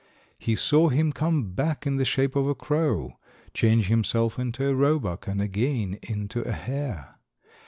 [0.39, 3.19] He saw him come back in the shape of a crow,
[3.53, 7.19] change himself into a roebuck, and again into a hare.